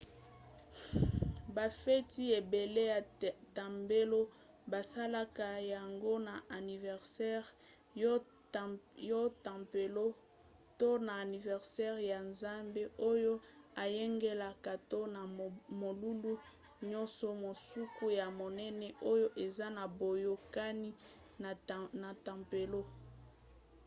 bafeti 1.55 2.23
ebele 2.39 2.83
ya 2.93 2.99
tempelo 3.57 4.19
basalaka 4.71 5.47
yango 5.73 6.13
na 6.27 6.33
aniversere 6.57 7.49
ya 9.15 9.21
tempelo 9.45 10.05
to 10.79 10.89
na 11.05 11.13
aniversere 11.23 11.99
ya 12.11 12.19
nzambe 12.31 12.83
oyo 13.11 13.33
ayangelaka 13.83 14.73
to 14.91 14.99
na 15.15 15.21
molulu 15.79 16.33
nyonso 16.89 17.27
mosusu 17.43 18.05
ya 18.19 18.27
monene 18.39 18.87
oyo 19.11 19.27
eza 19.45 19.67
na 19.77 19.83
boyokani 19.99 20.89
na 22.03 22.11
tempelo 22.27 22.81